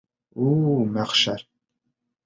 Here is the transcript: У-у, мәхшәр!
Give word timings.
У-у, 0.45 0.73
мәхшәр! 0.97 1.47